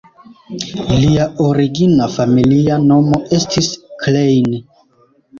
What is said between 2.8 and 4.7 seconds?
nomo estis "Klein".